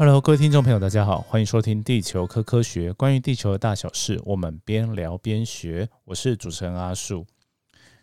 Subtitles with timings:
[0.00, 5.86] Hello，各位听众朋友，大家好，欢迎收听《地球科科学》，关于地球的大小事，我们边聊边学。
[6.06, 7.26] 我是主持人阿树。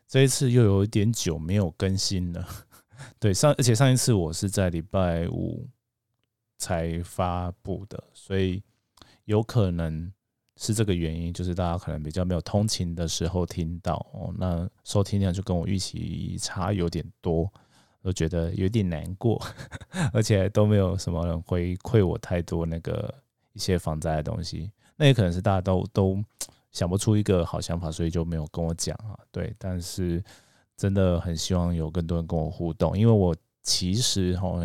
[0.07, 2.48] 这一次又有一点久没有更新了，
[3.18, 5.68] 对上，而且上一次我是在礼拜五
[6.59, 8.61] 才发布的，所以
[9.25, 10.14] 有可能
[10.55, 17.52] 是这个原因，就是大家可能比较没有通勤的时候听到哦，那收听量就跟我预期差有点多。
[18.03, 19.41] 都觉得有点难过，
[20.13, 23.13] 而且都没有什么人回馈我太多那个
[23.53, 24.71] 一些防灾的东西。
[24.95, 26.23] 那也可能是大家都都
[26.71, 29.17] 想不出一个好想法，所以就没有跟我讲啊。
[29.31, 30.23] 对，但是
[30.77, 34.61] 真的很希望有更多人跟我互动，因为我其实哈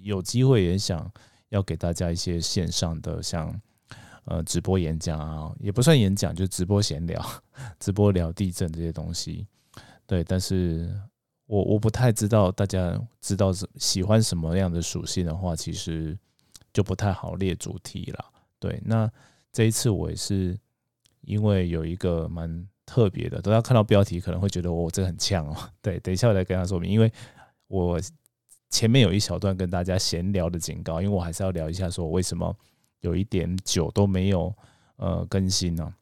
[0.00, 1.10] 有机会也想
[1.50, 3.60] 要给大家一些线上的像
[4.24, 7.22] 呃直播演讲啊，也不算演讲，就直播闲聊、
[7.78, 9.46] 直播聊地震这些东西。
[10.06, 10.90] 对，但是。
[11.46, 16.18] 我我不太知道大家知道是喜欢什么样的属性的话，其实
[16.72, 18.24] 就不太好列主题了。
[18.58, 19.08] 对，那
[19.52, 20.58] 这一次我也是
[21.20, 25.56] 因为有一个蛮特别的，大家看到标题可能会觉得我这个很呛哦。
[25.80, 27.12] 对，等一下我来跟他说明，因为
[27.68, 28.00] 我
[28.68, 32.52] 前面有一小段跟大家闲聊的警告，因为我还是要聊一下说为什么
[33.02, 34.52] 有一点久都没有
[34.96, 35.94] 呃更新呢？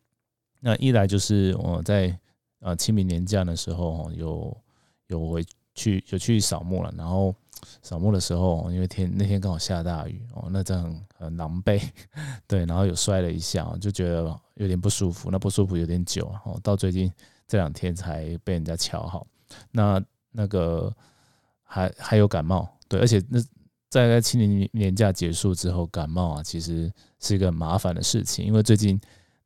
[0.61, 2.19] 那一来就是我在
[2.61, 4.57] 呃清明年假的时候有。
[5.09, 7.35] 有回去有去扫墓了，然后
[7.83, 11.83] 扫墓的时候，因为天那天刚好下大雨哦，那真很很狼狈，
[12.47, 17.13] 对，然后有摔了一下，就觉得有点不舒服，那不舒服有点久，然后到最近
[17.47, 19.27] 这两天才被人家瞧好。
[19.71, 20.95] 那那个
[21.63, 23.41] 还还有感冒，对，而且那
[23.91, 29.01] 在在清明年假结束之后感冒啊，其实是一个麻烦的事情，因为最近。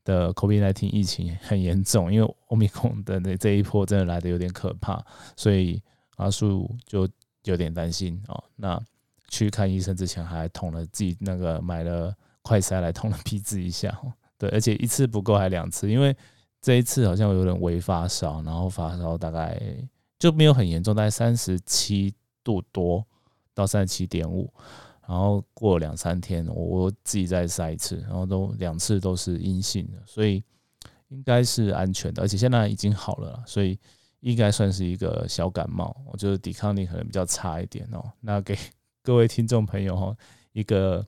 [0.09, 5.05] 的 COVID-19 疫情很严重，因为欧米孔的那这一波真的来的有点可怕，
[5.37, 5.83] 所以
[6.17, 7.07] 阿树就
[7.45, 8.43] 有点担心哦。
[8.57, 8.83] 那
[9.29, 13.95] 去看医生之前还捅了自己那个买了快塞来捅了鼻子一下，
[14.39, 16.17] 对，而且一次不够还两次，因为
[16.63, 19.61] 这一次好像有点微发烧，然后发烧大概
[20.19, 23.07] 就没有很严重，大概三十七度多
[23.53, 24.51] 到三十七点五。
[25.09, 30.45] 然后过两三天，我我自己再筛一次，然后都两次都是阴性的，所以
[31.09, 33.79] 应该是安全的，而且现在已经好了，所以
[34.21, 38.05] 应该算是一个小感冒，我觉得抵抗力可能比较差一点哦。
[38.21, 38.55] 那给
[39.03, 40.15] 各位听众朋友哈
[40.53, 41.03] 一个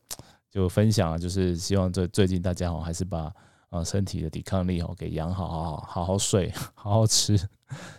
[0.50, 3.31] 就分享啊，就是希望这最近大家哈还是把
[3.69, 7.38] 啊身体的抵抗力哦给养好，好好好好睡， 好好吃，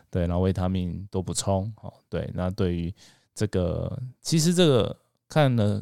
[0.09, 1.94] 对，然后维他命多补充哦。
[2.09, 2.91] 对，那对于
[3.35, 4.97] 这个其实这个。
[5.31, 5.81] 看了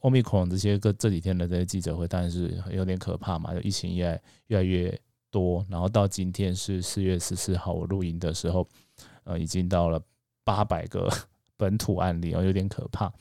[0.00, 5.00] 欧米克戎这些个这几天的这些记者会，当然是有点可怕嘛，就疫情越来越来越
[5.30, 8.66] 多，然后到今天是四月十四号我录音的时候，
[9.22, 10.02] 呃，已经到了
[10.42, 11.08] 八百个
[11.56, 13.12] 本土案例哦，有点可怕。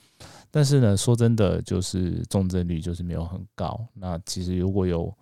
[0.49, 3.87] 但是呢，说真的，就是重症率就是没有很高。
[3.93, 5.15] 那其实如果有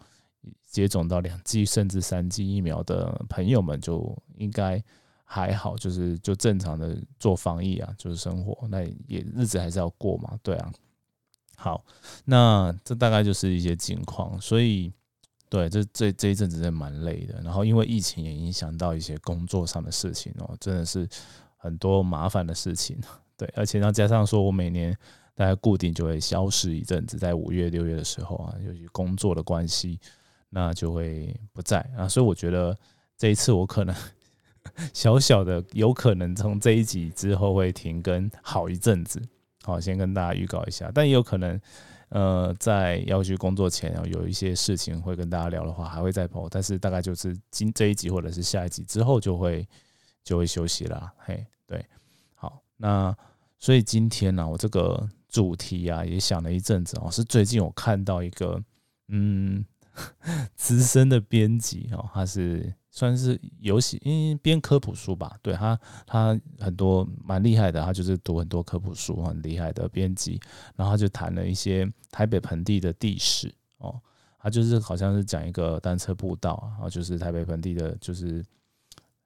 [0.64, 4.82] 接种到两剂甚至三剂疫苗的朋友们，就应该。
[5.32, 10.74] 还好，就是就正常的做防疫啊，就是生活，那也日子还是要过嘛，对啊。
[11.56, 11.86] 好，
[12.26, 14.92] 那这大概就是一些情况，所以
[15.48, 17.40] 对这这这一阵子真的蛮累的。
[17.44, 21.08] 然后因为疫情也影响到一些工作上的事情哦，真的是
[21.58, 23.00] 很多麻烦的事情。
[23.38, 24.98] 对，而且再加上说我每年
[25.36, 30.00] 大概固定就会消失一阵子，在五月六月的时候啊，由于工作的关系，
[30.50, 32.08] 那就会不在啊。
[32.08, 32.76] 所以我觉得
[33.16, 33.96] 这一次我可能。
[34.94, 39.22] 小小的有可能从这一集之后会停更好一阵子，
[39.64, 40.92] 好，先跟大家预告一下。
[40.94, 41.60] 但也有可能，
[42.10, 46.48] 呃，在要去工作前有一些事情会跟大家聊的话，还会再播。
[46.50, 49.68] 但是大概就是今这一集或者是下一集之后就会
[50.24, 51.12] 就会休息啦。
[51.18, 51.86] 嘿，对，
[52.36, 53.16] 好，那
[53.58, 58.62] 所以今天呢，我这个主题啊也想了一阵子哦，是最近我看到一个
[59.08, 59.66] 嗯
[60.56, 62.74] 资深的编辑哦，他是。
[63.00, 70.38] 算是游戏，因为编科普书吧，对他，他很多蛮厉害的，他就是读很多科普书，很厉害的编辑。
[70.76, 73.98] 然后他就谈了一些台北盆地的地史哦，
[74.38, 78.44] 他就是好像是讲一个单车步道啊，就是台北盆地的，就是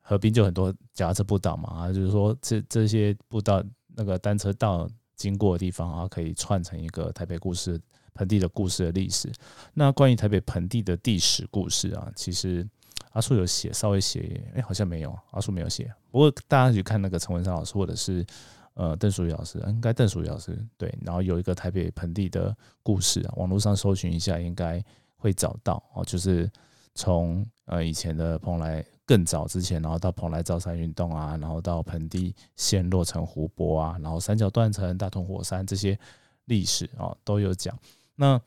[0.01, 3.63] 河滨就很多脚踏车步道嘛，啊，就是说这这些步道
[3.95, 7.81] 那个单车道经过的地方啊，可以串成一个台北故事
[8.13, 9.31] 盆地的故事的历史。
[9.73, 12.69] 那关于台北盆地的地史故事啊，其实。
[13.13, 15.91] 阿树有写，稍微写，哎，好像没有，阿树没有写。
[16.11, 18.25] 不过大家去看那个陈文山老师，或者是
[18.73, 20.93] 呃邓淑仪老师，应该邓淑仪老师对。
[21.01, 24.83] 然后有一个台北盆地的故事，网络上搜寻一下，应该
[25.15, 26.03] 会找到哦。
[26.03, 26.51] 就是
[26.95, 35.97] 从呃以前的蓬莱更早之前，然后到蓬莱造山运动啊，然后到盆地陷落成湖泊啊，然后三角断层、大同火山这些
[36.45, 37.77] 历史啊都有讲。
[38.15, 38.41] 那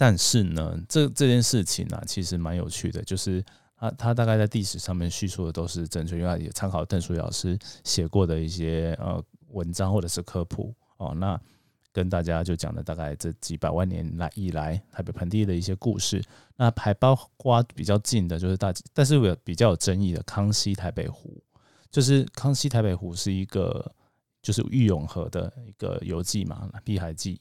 [0.00, 3.44] 但是呢，这这件事情呢，其实蛮有趣的，就是
[3.76, 11.14] 他他大概在历史上面叙述的都是正确，因为也参考邓淑老师写过的一些呃文章或者是科普哦。
[11.14, 11.38] 那
[11.92, 16.24] 跟大家就讲了大概这几百万年来以来台北盆地的一些故事。
[16.56, 21.44] 那还包括比较近的，就是大，但是有比较有争议的康熙台北湖，
[21.90, 23.94] 就是康熙台北湖是一个
[24.40, 27.38] 就是玉永河的一个游记嘛，碧海记，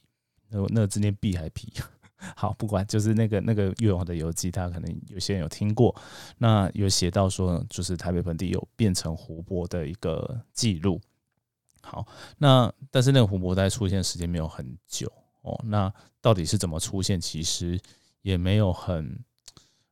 [0.49, 1.71] 那那字念碧海皮。
[2.35, 5.95] 好，不管就是那个那个玉永河的游记，大家可能有些人有听过，
[6.37, 10.99] 那有写到说，就是台北盆地有变成湖泊的一个记录。
[11.81, 12.05] 好，
[12.37, 15.11] 那但是那个湖泊在出现时间没有很久
[15.41, 15.59] 哦。
[15.63, 17.19] 那到底是怎么出现？
[17.19, 17.79] 其实
[18.21, 19.17] 也没有很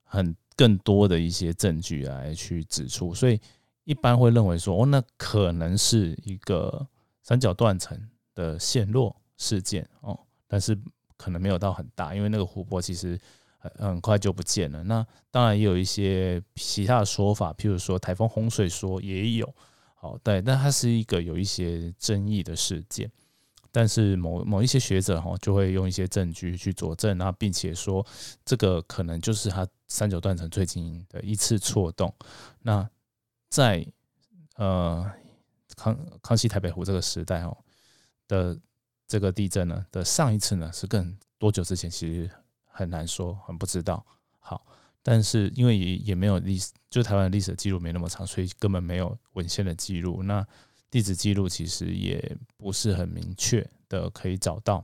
[0.03, 3.39] 很更多的一些证据来去指出，所以
[3.85, 6.85] 一般会认为说，哦，那可能是一个
[7.23, 7.97] 三角断层
[8.35, 10.19] 的陷落事件哦。
[10.45, 10.77] 但是
[11.17, 13.19] 可能没有到很大，因为那个湖泊其实
[13.57, 14.83] 很很快就不见了。
[14.83, 19.53] 那当然也有一些其他的说法，譬如说台风洪水说也有。
[19.99, 23.11] 好，对，但它是一个有一些争议的事件，
[23.71, 28.05] 但是某某一些学者哈就会用一些证据去佐证，那并且说
[28.45, 32.13] 这个可能就是它三九断层最近的一次错动。
[32.61, 32.87] 那
[33.49, 33.83] 在
[34.57, 35.03] 呃
[35.75, 37.57] 康康熙台北湖这个时代哦
[38.27, 38.55] 的
[39.07, 41.89] 这个地震呢的上一次呢是更多久之前？
[41.89, 42.29] 其实
[42.65, 44.05] 很难说，很不知道。
[44.39, 44.65] 好。
[45.03, 50.21] 但是因为也也没有历史，就台湾历史记录没那么长，所以根本没有文献的记录。
[50.23, 50.45] 那
[50.91, 54.83] 地质记录其实也不是很明确的可以找到。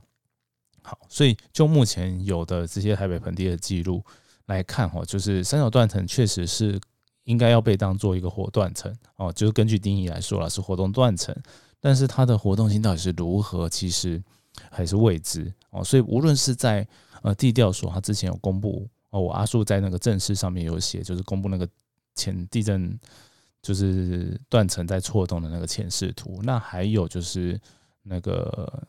[0.82, 4.02] 好，所以就目前有的这些台北盆地的记录
[4.46, 6.80] 来看，哈，就是三角断层确实是
[7.24, 11.36] 应该要被当做一个活断层哦，就是根据定义来说了是活动断层，
[11.84, 14.22] 但是它的活动性到底是如何，其实
[14.70, 15.84] 还是未知哦。
[15.84, 16.88] 所以无论是在
[17.20, 18.88] 呃地调所，它之前有公布。
[19.10, 21.68] 哦，我阿树在那个正式上面有写，就是公布那个
[22.14, 22.98] 前地震，
[23.60, 26.40] 就是断层在错动的那个前视图。
[26.42, 27.60] 那还有就是
[28.02, 28.82] 那个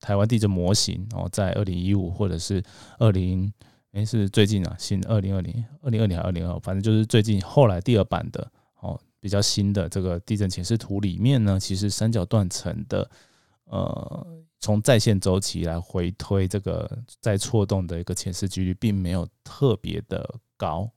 [0.00, 2.60] 台湾地震模型哦，在二零一五或者是
[2.98, 3.50] 二零，
[3.92, 8.50] 哎是最近啊，新二零二零、二零二零还二零二，反正就是最近后来第二版的，
[9.22, 13.10] 比较新的这个地震前视图里面呢，其实三角断层的
[13.64, 14.26] 呃。
[14.64, 16.88] 从在线周期来回推，这个
[17.18, 20.88] 在错动的一个前世几率并没有特别的高，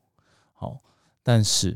[0.53, 0.79] 好，
[1.23, 1.75] 但是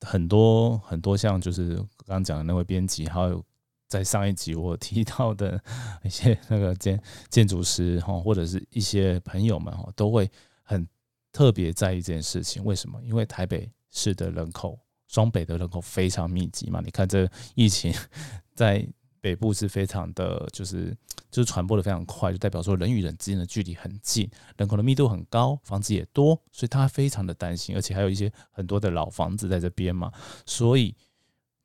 [0.00, 3.40] 很多很多像就是刚刚讲的那位编辑，还有
[3.86, 5.62] 在上一集我提到的
[6.02, 10.28] 一些那个建建筑师哈，或者是一些朋友们哈，都会
[10.64, 10.84] 很
[11.30, 12.64] 特别在意这件事情。
[12.64, 13.00] 为什么？
[13.04, 14.76] 因为台北市的人口，
[15.10, 16.80] 双北的人口非常密集嘛。
[16.84, 17.92] 你看这疫情
[18.54, 18.86] 在。
[19.22, 20.96] 北部是非常的，就是
[21.30, 24.26] 就是传播的非常快，就代表说人与人之间的距离很近，
[24.56, 30.10] 人口的密度很高，房子也多，所以他非常的担心，而且还有一些很多的老房子在这边嘛，
[30.46, 30.96] 所以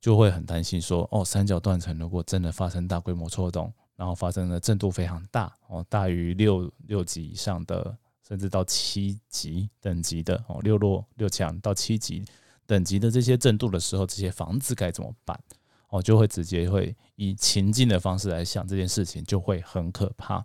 [0.01, 12.25] 就会很担心说，哦，三角断层如果真的发生大规模错动，然后发生的震度非常大，哦，大于六六级以上的，甚至到七级等级的，哦，六弱六强到七级
[12.65, 15.39] 等级的这些震度的时候，这些房子该怎么办？
[15.89, 20.43] 哦，就会直接会以情境的方式来想这件事情，就会很可怕。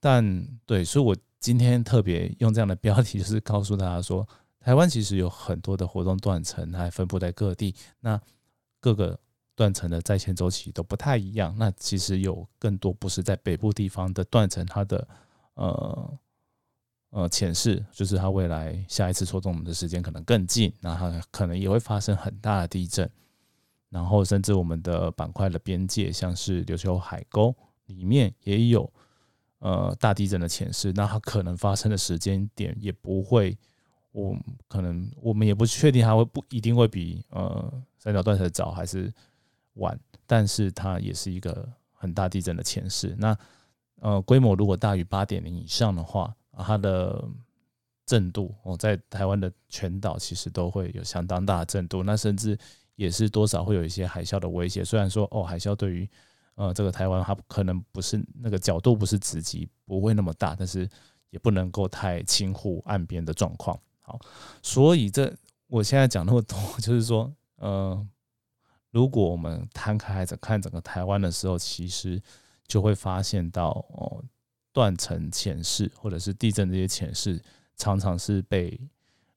[0.00, 4.26] 但对，所以我今天特别用这样的标题，就是告诉大家说，
[4.58, 7.74] 台湾其实有很多的活动断层，还分布在各地。
[8.00, 8.18] 那
[8.80, 9.18] 各个
[9.54, 11.54] 断层的在线周期都不太一样。
[11.58, 15.06] 那其实有更多不是在北部地方的断层，它的
[15.54, 16.18] 呃
[17.10, 23.08] 呃前世，就是它未来下一次错动的时间可能更近，那它可能也会发生很大的地震。
[23.88, 27.52] 然后，甚至我们的板块的边界，像是琉球海沟
[27.86, 28.88] 里面也有
[29.58, 33.58] 呃大地震的前世，那它可能发生的时间点也不会，
[34.12, 34.38] 我
[34.68, 39.12] 可能我们也不确定它会不一定会比呃三角断层早还是
[39.74, 43.16] 晚，但是它也是一个很大地震的前世。
[43.18, 43.36] 那
[43.96, 47.24] 呃规模如果大于八点零以上的话，它的
[48.06, 52.58] 震度哦，在台湾的全岛其实都会有相当大的震度，那甚至。
[52.96, 56.06] 也是多少会有一些海啸的威胁，虽然说哦，海啸对于
[56.54, 60.86] 呃这个台湾它可能不是那个角度不是直击，不会那么大，但是
[61.30, 63.74] 也不能够太轻忽岸边的状况。
[64.02, 64.20] 好，
[64.62, 65.34] 所以这
[65.68, 68.06] 我现在讲那么多， 就是说，呃，
[68.90, 72.20] 如果我们摊开着看整个台湾的时候，其实
[72.66, 74.22] 就会发现到哦，
[74.72, 77.40] 断层前世或者是地震这些前世，
[77.76, 78.80] 常常是被。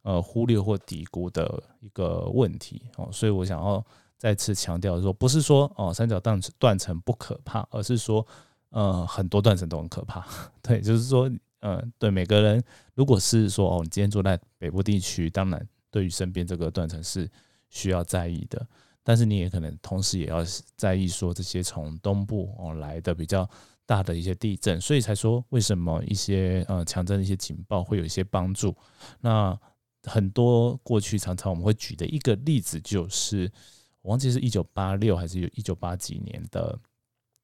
[0.05, 3.81] 呃，忽略或低估的一个问题哦，所以我想要
[4.17, 8.27] 再次强调说，不是说哦三角断断层不可怕，而是说，
[8.71, 10.27] 呃，很多断层都很可怕。
[10.61, 12.61] 对，就是说，呃，对每个人，
[12.95, 17.31] 如果是说哦，你今天住在北部地区，当然对于身边这个断层是
[17.69, 18.67] 需要在意的，
[19.03, 20.43] 但是你也可能同时也要
[20.75, 23.49] 在意说这些从东部哦来的比较
[23.85, 28.73] 大的一些地震，所以才说为什么一些呃强震的一些警报会有一些帮助。
[29.19, 29.59] 那
[30.03, 33.51] 很多过去常常我们会举的一个例子就是，
[34.01, 36.79] 我忘记是一九八六还是有一九八几年的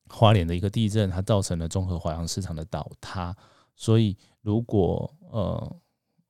[0.07, 3.35] 花莲的一个地震，它造成了综合华阳市场的倒塌。
[3.75, 5.75] 所以如果呃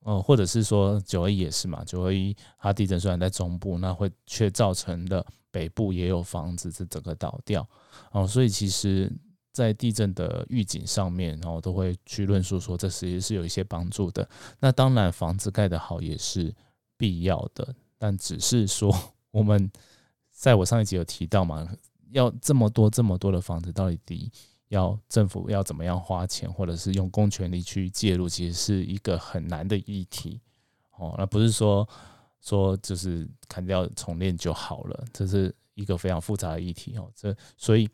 [0.02, 7.68] 呃，或者是说九二一也是嘛，九二一它地震虽然在中部，那会却造成了北部也有房子这整个倒掉
[8.10, 8.26] 哦。
[8.26, 9.12] 所以其实。
[9.52, 14.28] 在地震的预警上面，然后都会去论述说，这其实是有一些帮助的。
[14.60, 16.54] 那当然，房子盖得好也是
[16.96, 18.96] 必要的，但只是说，
[19.32, 19.68] 我们
[20.30, 21.68] 在我上一集有提到嘛，
[22.12, 24.30] 要这么多这么多的房子，到底
[24.68, 30.40] 要政府要怎么样花钱，或者是用公权力去介入，其实是一个很难的议题。
[30.96, 31.88] 哦，那不是说
[32.40, 37.10] 说就是砍掉重练就好了，这是一个非常复杂的议题哦。
[37.16, 37.90] 这所以。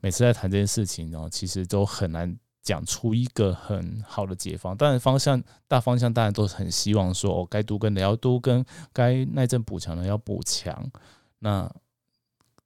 [0.00, 4.76] 每次在谈这件事情，然后其实都很难讲出一个很好的解方。
[4.76, 10.90] 当然，方向大方向当然都是很希望说，哦，该都跟的要都跟，该耐震补强的要补强。
[11.38, 11.70] 那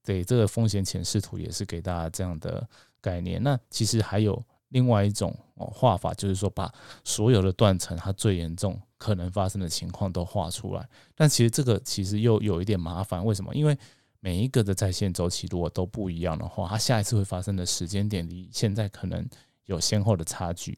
[0.05, 2.67] 对这个风险潜视图也是给大家这样的
[3.01, 3.43] 概念。
[3.43, 6.73] 那其实还有另外一种哦画法，就是说把
[7.05, 10.89] 所有的断层它最严重可能发生的情况都画出来。
[11.15, 13.55] 但其实这个其实又有一点麻烦，为什么？
[13.55, 13.77] 因为
[14.21, 19.25] 每一个的在线周期如果都不一样的话，它下一次会发生的时间点离现在可能
[19.67, 20.77] 有先后的差距，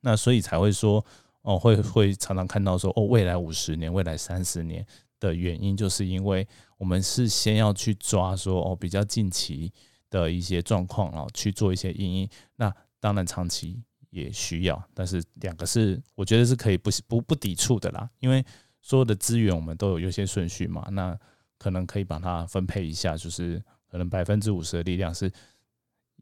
[0.00, 1.02] 那所以才会说
[1.40, 4.84] 哦，会会常常看到说哦，未来五十年、未来三十年
[5.18, 9.72] 的原因，就是因为我们是先要去抓说哦，比较近期
[10.10, 12.28] 的一些状况哦，去做一些应应。
[12.56, 18.44] 那当然长期也需要，但是两个是我觉得是可以不不不抵触的啦，因为
[18.82, 21.18] 所有的资源我们都有优先顺序嘛，那。
[21.62, 25.30] 可能可以把它分配一下，就是可能百分之五十的力量是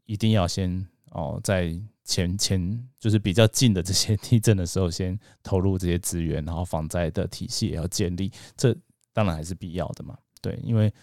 [0.05, 8.75] 一定要先哦，在前前就是比较近的这些地震的时候，先投入这些资源，然后防灾的体系也要建立，这
[9.13, 10.15] 当然还是必要的嘛。
[10.41, 10.93] 对，因为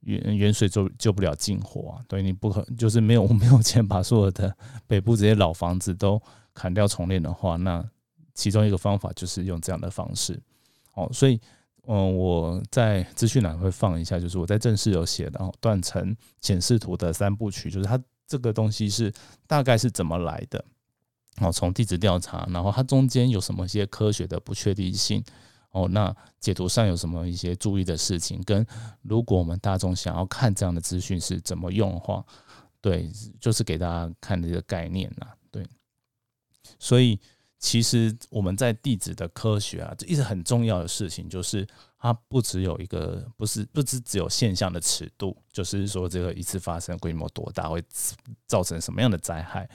[0.00, 4.54] 远远水救救不了近火啊，对你不可就是没有 没有钱把所有的
[4.86, 6.20] 北部这些老房子都
[6.52, 7.82] 砍掉重练的话，那
[8.34, 10.38] 其中一个方法就是用这样的方式
[10.92, 11.40] 哦，所以。
[11.88, 19.12] 嗯，我在资讯栏会放一下，就是我在正式有写的哦，断层显示图的三部曲，就是它这个东西是
[19.46, 20.64] 大概是怎么来的
[21.40, 25.22] 哦，从地质调查，然后它中间有什么一些科学的不确定性
[25.70, 28.66] 哦，那解读上有什么一些注意的事情，跟
[29.02, 32.24] 如果我们大众想要看这样的资讯是怎么用的话，
[32.80, 33.08] 对，
[33.40, 35.64] 就是给大家看的一个概念呐，对，
[36.80, 37.20] 所以。
[37.58, 41.66] 其实我们在地质的科学啊，这一直很重要的事情就是，
[41.98, 47.82] 它不只有一个，不是不只只有现象的尺度，就是说这个一次发生规模多大，会
[48.46, 49.68] 造成什么样的灾害，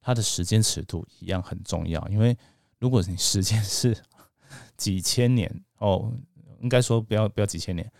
[0.00, 2.06] 它的时间尺度一样很重要。
[2.08, 2.36] 因为
[2.78, 3.96] 如果你时间是
[4.76, 6.12] 几千年哦，
[6.60, 7.90] 应该说不要不要几千年，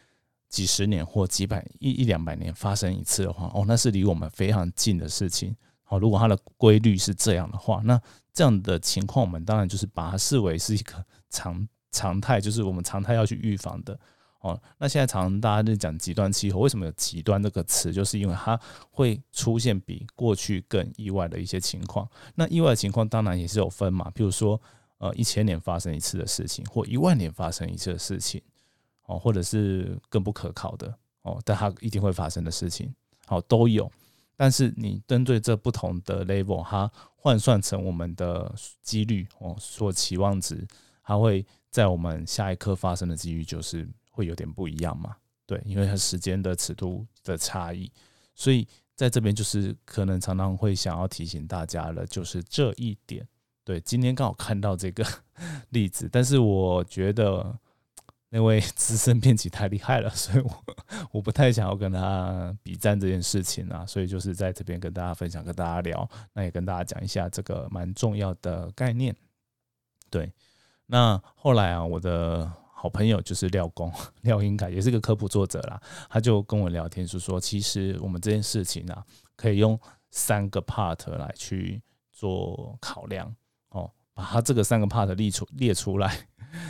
[0.48, 5.54] 几十年或几百一一两百年发生一次的话，哦，那是离我们非常近的事情。
[5.88, 7.98] 好，如果它的规律是这样的话，那
[8.34, 13.98] 这样的情况，我们当然就是把它视为是一个常常态，就是我们常态要去预防的。
[14.40, 17.92] 哦，那现在常大家在讲极端气候，为什么有极端这个词？
[17.92, 22.08] 就是因为它会出现比过去更意外的一些情况。
[22.34, 24.60] 那意外的情况当然也是有分嘛，比如说
[24.98, 28.42] 呃一千年发生一次的事情，或一万年发生一次的事情，
[29.06, 32.94] 哦，或者是更不可靠的哦，但它一定会发生的事情，
[33.26, 33.90] 好都有。
[34.36, 40.66] 但是你针对这不同的 level，它换算成我们的几率哦，所期望值，
[41.02, 45.16] 它会在我们下一刻发生的几率就是会有点不一样嘛？
[45.46, 47.90] 对，因为它时间的尺度的差异，
[48.34, 53.26] 所以在这边就是可能常常会想要提醒大家了，就是这一点。
[53.64, 55.04] 对，今天刚好看到这个
[55.70, 57.58] 例子，但是我觉得。
[58.28, 60.64] 那位资深编辑太厉害了， 所以我
[61.12, 69.14] 我不太想要跟他比战这件事情啊，所以就是在这边跟大家分享，跟大家聊，那也跟大家讲一下这个蛮重要的概念。
[70.10, 70.32] 对，
[70.86, 73.92] 那后来啊，我的好朋友就是廖工
[74.22, 75.80] 廖英凯，也是个科普作者啦，
[76.10, 79.04] 他就跟我聊天，是说其实我们这件事情啊，
[79.36, 79.78] 可以用
[80.10, 81.80] 三个 part 来去
[82.12, 83.32] 做考量
[83.68, 86.28] 哦，把他这个三个 part 列出列出来。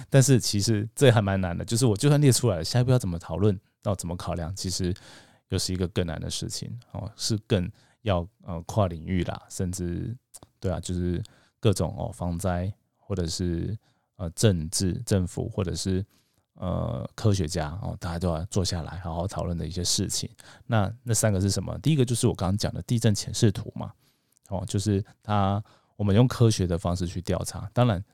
[0.08, 4.94] 但是其实这还蛮难的，就是我就算列出来了，下一步要怎么讨论，要怎么考量，其实
[5.48, 7.70] 又是一个更难的事情哦，是更
[8.02, 10.16] 要呃跨领域啦，甚至
[10.58, 11.22] 对啊，就是
[11.60, 13.76] 各种哦防灾或者是
[14.16, 16.04] 呃政治政府或者是
[16.54, 20.28] 呃科学家哦，大家都要坐下来好好讨论的一些事情。
[20.66, 21.78] 那那三个是什么？
[21.78, 23.92] 第一个就是我刚刚讲的地震潜势图嘛，
[24.48, 25.62] 哦，就是它
[25.96, 28.04] 我们用科学的方式去调查，当然。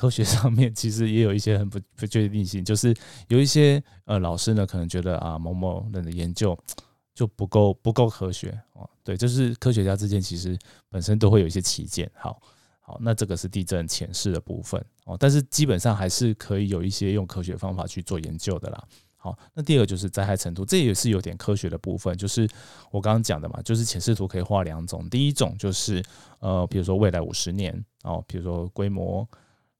[0.00, 2.96] 科学上面其实也有一些很不 不确定性，就是
[3.28, 6.58] 有一些呃老师呢可能觉得啊某某人的研究
[7.14, 12.10] 就不够不够科学哦，对，就是科学家之间其实本身都会有一些起见。
[12.14, 12.40] 好，
[12.80, 18.82] 好，那这个是地震前示的部分哦，但是基本上还是可以有一些用科学方法去做研究的啦。
[19.18, 22.48] 好，那第二个就是灾害程度，这也是有点科学的部分，就是
[22.90, 26.02] 我刚刚讲的嘛，就是前视图可以画两种，第一种就是
[26.38, 29.28] 呃比如说未来五十年哦，比如说规模。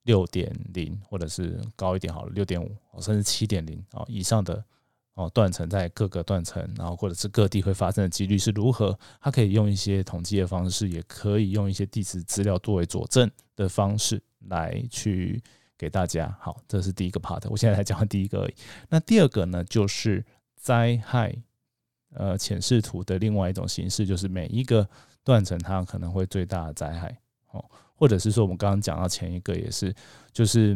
[0.03, 4.63] 六点零，或者是高一点好了，六点五，甚至七点零哦以上的
[5.13, 8.97] 哦断层在各个断层，然后或者是各地会发生的几率是如何？
[9.19, 15.41] 它可以用一些统计的方式，也可以用一些地质资料作为佐证的方式来去
[15.77, 16.35] 给大家。
[16.39, 18.55] 好，这是第一个 part，我现在才讲第一个而已。
[18.89, 21.35] 那第二个呢，就是灾害
[22.15, 24.87] 呃浅视图的另外一种形式，就是每一个
[25.23, 27.15] 断层它可能会最大的灾害
[27.51, 27.63] 哦。
[28.01, 29.93] 或者是说，我们刚刚讲到前一个也是，
[30.33, 30.75] 就是，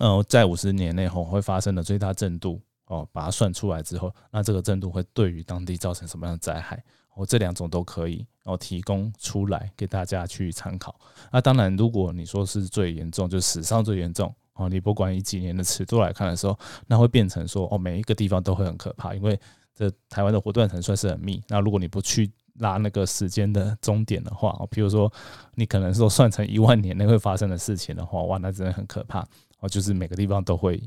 [0.00, 6.82] 呃，在五十年内后会发生的最大震度哦，把它算出来之后，那这个震度会对于当地造成什么样的灾害？
[7.14, 10.98] 哦，这两种都可以哦提供出来给大家去参考。
[11.30, 19.38] 那当然，如果你说是最严重，就史上最严重哦，你不管以几年的尺度来看的时候，那会变成说哦，每一个地方都会很可怕，因为
[19.72, 21.40] 这台湾的火断层算是很密。
[21.46, 22.28] 那如果你不去，
[22.60, 25.12] 拉那个时间的终点的话，哦，比如说
[25.54, 29.26] 你可能说算成一万年内会发生的事情的话，哇，那真的很可怕。
[29.60, 30.82] 哦，就是每个地方都会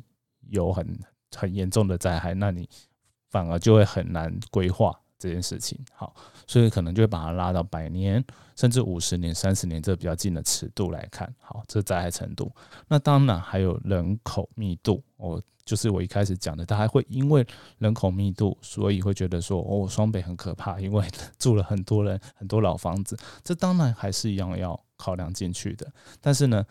[0.49, 0.87] 有很
[1.35, 2.69] 很严重的灾害，那你
[3.29, 5.77] 反而就会很难规划这件事情。
[5.93, 8.23] 好，所以可能就会把它拉到百年，
[8.55, 11.33] 甚至五十年、三十年这比较近的尺度来看。
[11.39, 12.51] 好，这灾害程度。
[12.87, 15.41] 那当然还有人口密度哦。
[15.65, 17.45] 就是我一开始讲的，他还会因为
[17.79, 21.05] 人口密度，所以会觉得说，哦，双北很可怕，因为
[21.37, 25.85] 住了很多人，很多老房子，这当然还是一样要考量进去的。
[26.21, 26.65] 但是呢，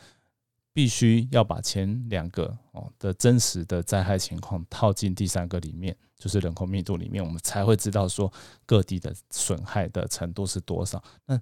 [0.76, 8.30] 必须要把前两个哦的真实的灾害情况套进第三个里面，就是人口密度里面，我们才会知道说
[8.66, 11.02] 各地的损害的程度是多少。
[11.24, 11.40] 那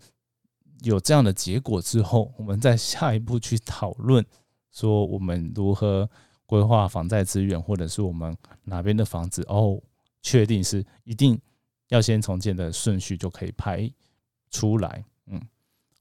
[0.83, 4.25] 有这样的结果之后，我们在下一步去讨论
[4.71, 6.09] 说我们如何。
[6.47, 9.83] 规划防灾资源，或者是我们哪边的房子哦，
[10.21, 11.41] 确定是一定
[11.89, 13.91] 要先重建的顺序就可以排
[14.51, 15.41] 出来，嗯，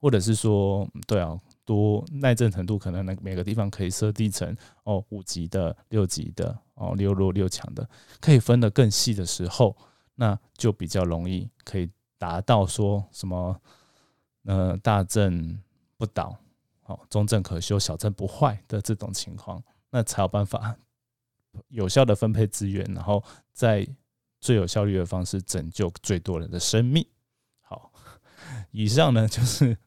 [0.01, 7.87] 或者是说，对啊，多耐震程度可能那每个地方可以设定成哦五级的、六级的、哦六弱六强的，
[8.19, 9.75] 可以分得更细的时候，
[10.15, 13.61] 那就比较容易可以达到说什么
[14.45, 15.59] 呃大震
[15.97, 16.37] 不倒，
[16.83, 19.63] 哦中震可修，小震不坏的这种情况。
[19.89, 20.75] 那才有办法
[21.67, 23.87] 有效的分配资源，然后在
[24.41, 27.05] 最有效率的方式拯救最多人的生命。
[27.61, 27.91] 好，
[28.71, 29.77] 以上呢就是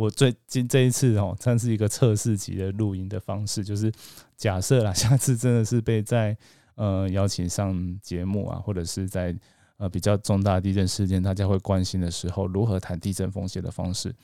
[0.00, 3.92] 我最近这一次哦，算是一个测试级的录音的方式，就是
[4.34, 6.34] 假设啦，下次真的是被在
[6.74, 9.36] 呃邀请上节目啊，或者是在
[9.76, 14.14] 呃比较重大地震事件大家会关心的时候，如何谈地震风险的方式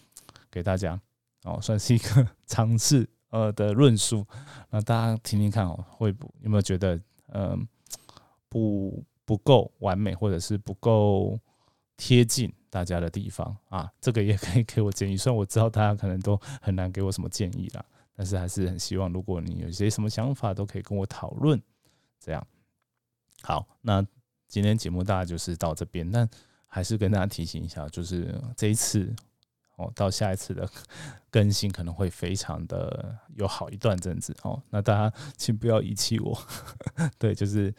[0.50, 0.98] 给大家
[1.44, 3.06] 哦，算是一个尝试。
[3.30, 4.24] 呃的论述，
[4.70, 6.98] 那大家听听看哦，会不有没有觉得
[7.34, 7.68] 嗯
[8.48, 11.38] 不不够完美，或者是不够
[11.96, 13.90] 贴近大家的地方啊？
[14.00, 15.16] 这个也可以给我建议。
[15.16, 21.60] 虽然我知道大家可能都很难给我什么建议啦，但是还是很希望，如果你有些什么想法，都可以跟我讨论。
[22.20, 22.46] 这样
[23.42, 24.04] 好，那
[24.48, 26.28] 今天节目大概就是到这边，但
[26.66, 29.14] 还是跟大家提醒一下，就是这一次。
[29.76, 30.66] 哦，到下一次的
[31.30, 34.62] 更新可能会非常的有好一段阵子哦。
[34.70, 36.34] 那大家请不要遗弃我，
[37.18, 37.74] 对，就是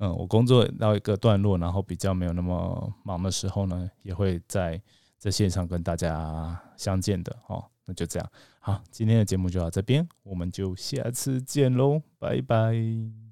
[0.00, 4.80] 嗯，我工作到一个段落，然后比较没有那么忙的时候呢，也会在
[5.18, 7.62] 在线上跟大家相见的哦。
[7.84, 13.29] 那就这样，好，今天的节目就到这边，我们就下次见喽，拜拜。